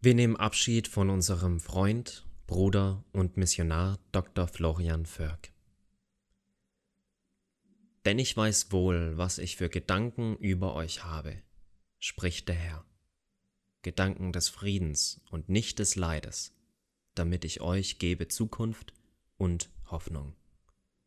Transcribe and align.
Wir 0.00 0.14
nehmen 0.14 0.36
Abschied 0.36 0.86
von 0.86 1.10
unserem 1.10 1.58
Freund, 1.58 2.24
Bruder 2.46 3.04
und 3.12 3.36
Missionar 3.36 3.98
Dr. 4.12 4.46
Florian 4.46 5.06
Förk. 5.06 5.52
Denn 8.04 8.20
ich 8.20 8.36
weiß 8.36 8.70
wohl, 8.70 9.18
was 9.18 9.38
ich 9.38 9.56
für 9.56 9.68
Gedanken 9.68 10.36
über 10.36 10.74
euch 10.74 11.02
habe, 11.02 11.42
spricht 11.98 12.46
der 12.48 12.54
Herr. 12.54 12.84
Gedanken 13.82 14.32
des 14.32 14.48
Friedens 14.48 15.20
und 15.30 15.48
nicht 15.48 15.80
des 15.80 15.96
Leides, 15.96 16.54
damit 17.16 17.44
ich 17.44 17.60
euch 17.60 17.98
gebe 17.98 18.28
Zukunft 18.28 18.94
und 19.36 19.68
Hoffnung. 19.86 20.36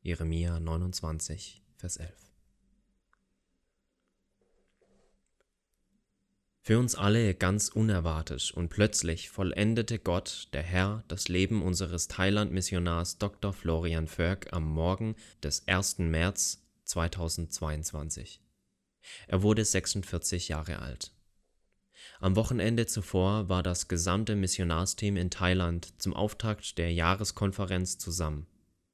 Jeremia 0.01 0.59
29, 0.59 1.63
Vers 1.77 1.95
11. 1.95 2.30
Für 6.63 6.77
uns 6.77 6.93
alle 6.93 7.33
ganz 7.33 7.69
unerwartet 7.69 8.51
und 8.51 8.69
plötzlich 8.69 9.31
vollendete 9.31 9.97
Gott, 9.97 10.47
der 10.53 10.61
Herr, 10.61 11.03
das 11.07 11.27
Leben 11.27 11.63
unseres 11.63 12.07
Thailand-Missionars 12.07 13.17
Dr. 13.17 13.51
Florian 13.51 14.07
Förk 14.07 14.53
am 14.53 14.69
Morgen 14.69 15.15
des 15.41 15.67
1. 15.67 15.97
März 15.97 16.63
2022. 16.83 18.41
Er 19.25 19.41
wurde 19.41 19.65
46 19.65 20.49
Jahre 20.49 20.77
alt. 20.77 21.11
Am 22.19 22.35
Wochenende 22.35 22.85
zuvor 22.85 23.49
war 23.49 23.63
das 23.63 23.87
gesamte 23.87 24.35
Missionarsteam 24.35 25.17
in 25.17 25.31
Thailand 25.31 25.99
zum 25.99 26.13
Auftakt 26.13 26.77
der 26.77 26.93
Jahreskonferenz 26.93 27.97
zusammen. 27.97 28.45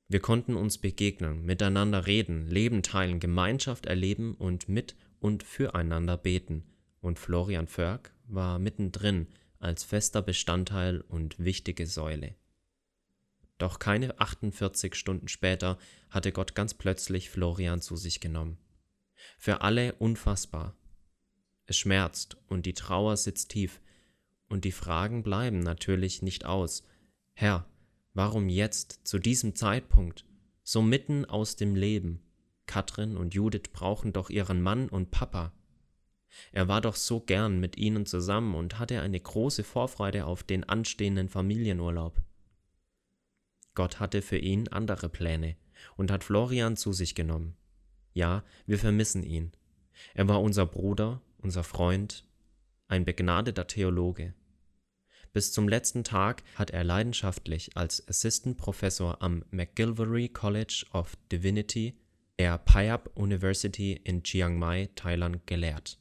Wir 0.08 0.22
konnten 0.22 0.56
uns 0.56 0.78
begegnen, 0.78 1.44
miteinander 1.44 2.08
reden, 2.08 2.48
Leben 2.48 2.82
teilen, 2.82 3.20
Gemeinschaft 3.20 3.88
erleben 3.88 4.36
und 4.36 4.70
mit 4.70 4.96
und 5.20 5.44
füreinander 5.44 6.16
beten– 6.16 6.64
und 7.02 7.20
Florian 7.20 7.68
Förk 7.68 8.14
war 8.28 8.60
mittendrin 8.60 9.28
als 9.60 9.84
fester 9.84 10.22
Bestandteil 10.22 11.02
und 11.02 11.40
wichtige 11.40 11.88
Säule. 11.88 12.36
Doch 13.58 13.80
keine 13.80 14.20
48 14.20 14.94
Stunden 14.96 15.28
später 15.28 15.78
hatte 16.10 16.32
Gott 16.32 16.54
ganz 16.54 16.74
plötzlich 16.74 17.30
Florian 17.30 17.82
zu 17.82 17.96
sich 17.96 18.20
genommen. 18.20 18.58
Für 19.38 19.62
alle 19.62 19.94
unfassbar. 19.96 20.76
Es 21.66 21.78
schmerzt 21.78 22.38
und 22.48 22.66
die 22.66 22.74
Trauer 22.74 23.18
sitzt 23.18 23.50
tief, 23.50 23.82
und 24.50 24.64
die 24.64 24.72
Fragen 24.72 25.24
bleiben 25.24 25.60
natürlich 25.60 26.22
nicht 26.22 26.46
aus. 26.46 26.84
Herr, 27.34 27.68
warum 28.14 28.48
jetzt, 28.48 29.02
zu 29.04 29.20
diesem 29.20 29.56
Zeitpunkt, 29.56 30.26
so 30.64 30.82
mitten 30.82 31.26
aus 31.26 31.58
dem 31.58 31.76
Leben? 31.76 32.22
Katrin 32.66 33.18
und 33.18 33.34
Judith 33.34 33.70
brauchen 33.74 34.14
doch 34.14 34.30
ihren 34.30 34.62
Mann 34.62 34.88
und 34.88 35.12
Papa. 35.12 35.52
Er 36.52 36.68
war 36.68 36.82
doch 36.82 36.96
so 36.96 37.20
gern 37.20 37.60
mit 37.60 37.78
ihnen 37.78 38.06
zusammen 38.06 38.56
und 38.56 38.80
hatte 38.80 39.02
eine 39.02 39.20
große 39.20 39.64
Vorfreude 39.64 40.26
auf 40.26 40.44
den 40.44 40.64
anstehenden 40.64 41.30
Familienurlaub. 41.30 42.22
Gott 43.76 44.00
hatte 44.00 44.22
für 44.22 44.38
ihn 44.38 44.68
andere 44.70 45.10
Pläne 45.10 45.56
und 45.96 46.12
hat 46.12 46.24
Florian 46.24 46.78
zu 46.78 46.94
sich 46.94 47.16
genommen. 47.16 47.56
Ja, 48.14 48.44
wir 48.66 48.80
vermissen 48.80 49.24
ihn. 49.24 49.52
Er 50.14 50.28
war 50.28 50.42
unser 50.42 50.66
Bruder, 50.66 51.22
unser 51.38 51.64
Freund, 51.64 52.26
ein 52.88 53.06
begnadeter 53.06 53.68
Theologe. 53.68 54.34
Bis 55.34 55.52
zum 55.52 55.68
letzten 55.68 56.04
Tag 56.04 56.42
hat 56.56 56.72
er 56.72 56.84
leidenschaftlich 56.84 57.78
als 57.78 58.08
Assistant 58.08 58.58
Professor 58.58 59.22
am 59.22 59.44
McGilvary 59.52 60.30
College 60.30 60.86
of 60.94 61.16
Divinity 61.32 62.00
der 62.40 62.58
Payap 62.58 63.12
University 63.16 63.94
in 64.04 64.24
Chiang 64.24 64.58
Mai, 64.58 64.90
Thailand 64.96 65.46
gelehrt. 65.48 66.00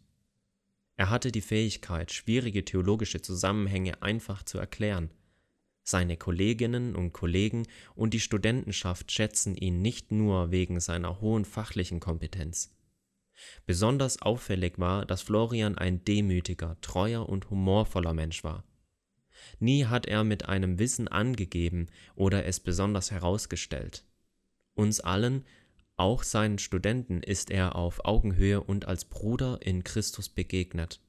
Er 0.97 1.11
hatte 1.11 1.31
die 1.31 1.43
Fähigkeit, 1.43 2.11
schwierige 2.11 2.65
theologische 2.65 3.21
Zusammenhänge 3.21 4.03
einfach 4.03 4.43
zu 4.43 4.59
erklären. 4.59 5.11
Seine 5.83 6.17
Kolleginnen 6.17 6.97
und 6.97 7.13
Kollegen 7.13 7.67
und 7.95 8.13
die 8.13 8.21
Studentenschaft 8.21 9.13
schätzen 9.13 9.55
ihn 9.55 9.83
nicht 9.83 10.11
nur 10.11 10.51
wegen 10.51 10.81
seiner 10.81 11.21
hohen 11.21 11.45
fachlichen 11.45 12.01
Kompetenz. 12.01 12.75
Besonders 13.67 14.23
auffällig 14.23 14.79
war, 14.79 15.05
dass 15.05 15.23
Florian 15.23 15.77
ein 15.77 16.05
demütiger, 16.05 16.81
treuer 16.81 17.29
und 17.29 17.51
humorvoller 17.51 18.15
Mensch 18.15 18.43
war. 18.43 18.65
Nie 19.61 19.85
hat 19.85 20.07
er 20.07 20.25
mit 20.25 20.47
einem 20.49 20.79
Wissen 20.79 21.09
angegeben 21.09 21.89
oder 22.15 22.47
es 22.47 22.59
besonders 22.59 23.11
herausgestellt. 23.11 24.05
Uns 24.75 25.01
allen 25.01 25.45
auch 25.97 26.23
seinen 26.23 26.59
Studenten 26.59 27.23
ist 27.23 27.51
er 27.51 27.75
auf 27.75 28.05
Augenhöhe 28.05 28.63
und 28.63 28.87
als 28.87 29.07
Bruder 29.07 29.59
in 29.63 29.83
Christus 29.83 30.29
begegnet. 30.29 31.01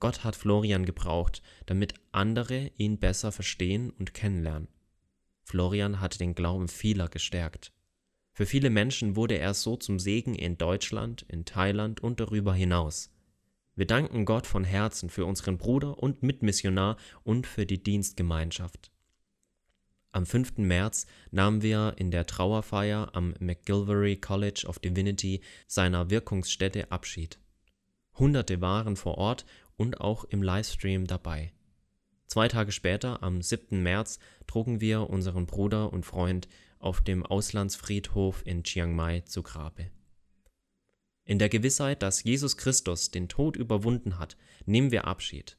Gott 0.00 0.24
hat 0.24 0.36
Florian 0.36 0.84
gebraucht, 0.84 1.42
damit 1.66 1.94
andere 2.12 2.70
ihn 2.76 2.98
besser 2.98 3.32
verstehen 3.32 3.90
und 3.90 4.14
kennenlernen. 4.14 4.68
Florian 5.44 6.00
hat 6.00 6.20
den 6.20 6.34
Glauben 6.34 6.68
vieler 6.68 7.08
gestärkt. 7.08 7.72
Für 8.32 8.46
viele 8.46 8.70
Menschen 8.70 9.16
wurde 9.16 9.38
er 9.38 9.54
so 9.54 9.76
zum 9.76 9.98
Segen 9.98 10.34
in 10.34 10.58
Deutschland, 10.58 11.22
in 11.28 11.44
Thailand 11.44 12.00
und 12.00 12.20
darüber 12.20 12.54
hinaus. 12.54 13.10
Wir 13.74 13.86
danken 13.86 14.24
Gott 14.24 14.46
von 14.46 14.64
Herzen 14.64 15.10
für 15.10 15.24
unseren 15.24 15.58
Bruder 15.58 15.98
und 15.98 16.22
Mitmissionar 16.22 16.96
und 17.22 17.46
für 17.46 17.66
die 17.66 17.82
Dienstgemeinschaft. 17.82 18.90
Am 20.18 20.26
5. 20.26 20.58
März 20.58 21.06
nahmen 21.30 21.62
wir 21.62 21.94
in 21.96 22.10
der 22.10 22.26
Trauerfeier 22.26 23.10
am 23.14 23.36
McGilvary 23.38 24.16
College 24.16 24.64
of 24.66 24.80
Divinity 24.80 25.42
seiner 25.68 26.10
Wirkungsstätte 26.10 26.90
Abschied. 26.90 27.38
Hunderte 28.14 28.60
waren 28.60 28.96
vor 28.96 29.16
Ort 29.16 29.46
und 29.76 30.00
auch 30.00 30.24
im 30.24 30.42
Livestream 30.42 31.06
dabei. 31.06 31.52
Zwei 32.26 32.48
Tage 32.48 32.72
später, 32.72 33.22
am 33.22 33.42
7. 33.42 33.80
März, 33.80 34.18
trugen 34.48 34.80
wir 34.80 35.08
unseren 35.08 35.46
Bruder 35.46 35.92
und 35.92 36.04
Freund 36.04 36.48
auf 36.80 37.00
dem 37.00 37.24
Auslandsfriedhof 37.24 38.42
in 38.44 38.64
Chiang 38.64 38.96
Mai 38.96 39.20
zu 39.20 39.44
Grabe. 39.44 39.88
In 41.26 41.38
der 41.38 41.48
Gewissheit, 41.48 42.02
dass 42.02 42.24
Jesus 42.24 42.56
Christus 42.56 43.12
den 43.12 43.28
Tod 43.28 43.54
überwunden 43.54 44.18
hat, 44.18 44.36
nehmen 44.66 44.90
wir 44.90 45.04
Abschied. 45.04 45.58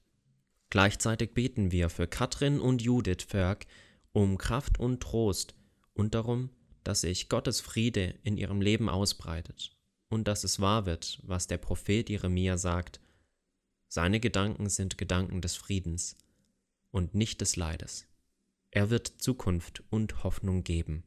Gleichzeitig 0.70 1.34
beten 1.34 1.72
wir 1.72 1.90
für 1.90 2.08
Katrin 2.08 2.60
und 2.60 2.82
Judith 2.82 3.24
Förk, 3.26 3.66
um 4.12 4.38
Kraft 4.38 4.80
und 4.80 5.02
Trost 5.02 5.56
und 5.94 6.16
darum, 6.16 6.50
dass 6.84 7.02
sich 7.02 7.30
Gottes 7.30 7.62
Friede 7.62 8.16
in 8.24 8.38
ihrem 8.38 8.62
Leben 8.62 8.90
ausbreitet 8.90 9.76
und 10.10 10.28
dass 10.28 10.44
es 10.44 10.60
wahr 10.60 10.86
wird, 10.86 11.22
was 11.24 11.48
der 11.48 11.58
Prophet 11.58 12.10
Jeremia 12.10 12.58
sagt, 12.58 13.00
seine 13.88 14.20
Gedanken 14.20 14.70
sind 14.70 14.98
Gedanken 14.98 15.42
des 15.42 15.56
Friedens 15.56 16.18
und 16.92 17.16
nicht 17.16 17.42
des 17.42 17.56
Leides. 17.56 18.08
Er 18.72 18.90
wird 18.90 19.08
Zukunft 19.08 19.84
und 19.90 20.24
Hoffnung 20.24 20.64
geben. 20.64 21.04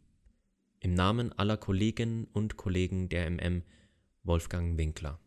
Im 0.80 0.94
Namen 0.94 1.32
aller 1.32 1.56
Kolleginnen 1.56 2.24
und 2.32 2.56
Kollegen 2.56 3.08
der 3.08 3.30
MM 3.30 3.62
Wolfgang 4.24 4.76
Winkler 4.78 5.20